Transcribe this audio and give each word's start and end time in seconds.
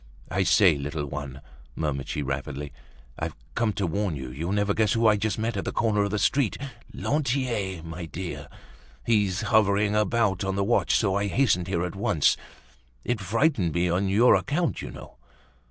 "I 0.31 0.41
say, 0.41 0.79
little 0.79 1.05
one," 1.05 1.41
murmured 1.75 2.07
she 2.09 2.23
rapidly, 2.23 2.73
"I've 3.19 3.35
come 3.53 3.71
to 3.73 3.85
warn 3.85 4.15
you. 4.15 4.31
You'll 4.31 4.51
never 4.51 4.73
guess 4.73 4.93
who 4.93 5.05
I 5.05 5.15
just 5.15 5.37
met 5.37 5.55
at 5.55 5.63
the 5.63 5.71
corner 5.71 6.01
of 6.01 6.09
the 6.09 6.17
street. 6.17 6.57
Lantier, 6.91 7.83
my 7.83 8.07
dear! 8.07 8.47
He's 9.05 9.41
hovering 9.41 9.95
about 9.95 10.43
on 10.43 10.55
the 10.55 10.63
watch; 10.63 10.95
so 10.95 11.13
I 11.13 11.27
hastened 11.27 11.67
here 11.67 11.85
at 11.85 11.95
once. 11.95 12.35
It 13.05 13.21
frightened 13.21 13.75
me 13.75 13.91
on 13.91 14.09
your 14.09 14.33
account, 14.33 14.81
you 14.81 14.89
know." 14.89 15.17